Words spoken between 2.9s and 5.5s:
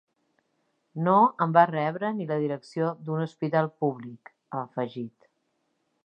d’un hospital públic, ha afegit.